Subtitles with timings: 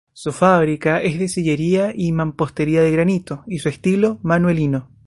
[0.13, 4.89] Su fábrica es de sillería y mampostería de granito y su estilo manuelino.